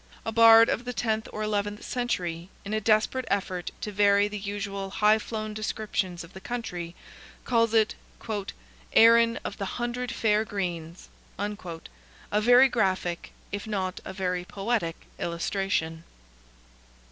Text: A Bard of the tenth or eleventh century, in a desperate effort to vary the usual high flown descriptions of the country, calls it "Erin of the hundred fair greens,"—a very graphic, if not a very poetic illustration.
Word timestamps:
A 0.25 0.31
Bard 0.31 0.67
of 0.67 0.83
the 0.83 0.93
tenth 0.93 1.27
or 1.31 1.43
eleventh 1.43 1.83
century, 1.83 2.49
in 2.65 2.73
a 2.73 2.81
desperate 2.81 3.27
effort 3.29 3.69
to 3.81 3.91
vary 3.91 4.27
the 4.27 4.39
usual 4.39 4.89
high 4.89 5.19
flown 5.19 5.53
descriptions 5.53 6.23
of 6.23 6.33
the 6.33 6.41
country, 6.41 6.95
calls 7.45 7.75
it 7.75 7.93
"Erin 8.93 9.37
of 9.45 9.59
the 9.59 9.77
hundred 9.77 10.11
fair 10.11 10.43
greens,"—a 10.43 12.41
very 12.41 12.67
graphic, 12.67 13.31
if 13.51 13.67
not 13.67 13.99
a 14.03 14.11
very 14.11 14.43
poetic 14.43 14.95
illustration. 15.19 16.03